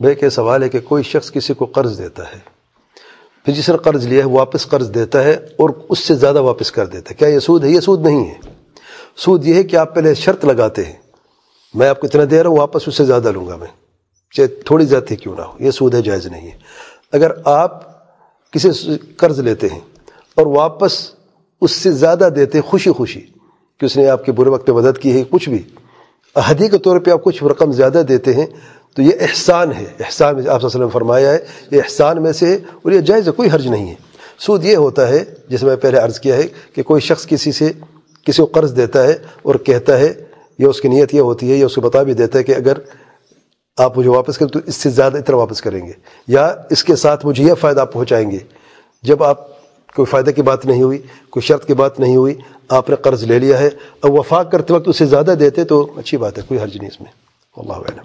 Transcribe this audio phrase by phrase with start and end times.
[0.00, 2.38] بھائی سوال ہے کہ کوئی شخص کسی کو قرض دیتا ہے۔
[3.44, 6.70] پھر جس نے قرض لیا ہے، واپس قرض دیتا ہے اور اس سے زیادہ واپس
[6.70, 8.34] کر دیتا ہے۔ کیا یہ سود ہے؟ یہ سود نہیں ہے۔
[9.16, 10.92] سود یہ ہے کہ آپ پہلے شرط لگاتے ہیں۔
[11.74, 13.66] میں آپ کو اتنا دے رہا ہوں، واپس اس سے زیادہ لوں گا میں۔
[14.30, 16.58] چاہے تھوڑی زیادتی کیوں نہ ہو، یہ سود ہے، جائز نہیں ہے۔
[17.12, 17.96] اگر آپ
[18.52, 18.68] کسی
[19.16, 19.80] قرض لیتے ہیں
[20.34, 21.10] اور واپس
[21.60, 23.20] اس سے زیادہ دیتے، خوشی خوشی
[23.80, 25.62] کہ اس نے آپ کے برے وقت میں مدد کی ہے، کچھ بھی۔
[26.36, 28.46] احدی کے طور پہ آپ کچھ رقم زیادہ دیتے ہیں
[28.96, 31.38] تو یہ احسان ہے۔ احسان میں آپ وسلم فرمایا ہے،
[31.70, 33.94] یہ احسان میں سے ہے اور یہ جائز ہے، کوئی حرج نہیں ہے۔
[34.38, 37.72] سود یہ ہوتا ہے جس میں پہلے عرض کیا ہے، کہ کوئی شخص کسی سے،
[38.26, 40.12] کسی کو قرض دیتا ہے اور کہتا ہے،
[40.58, 42.54] یا اس کی نیت یہ ہوتی ہے، یا اس کو بتا بھی دیتا ہے کہ
[42.54, 42.78] اگر
[43.76, 45.92] آپ مجھے واپس کریں تو اس سے زیادہ اتنا واپس کریں گے،
[46.28, 48.38] یا اس کے ساتھ مجھے یہ فائدہ آپ پہنچائیں گے۔
[49.02, 49.55] جب آپ
[49.96, 50.98] کوئی فائدہ کی بات نہیں ہوئی،
[51.30, 52.34] کوئی شرط کی بات نہیں ہوئی،
[52.68, 53.70] آپ نے قرض لے لیا ہے،
[54.02, 57.00] اب وفاق کرتے وقت اسے زیادہ دیتے تو اچھی بات ہے، کوئی حرج نہیں اس
[57.00, 57.10] میں۔
[57.56, 58.04] اللہ علم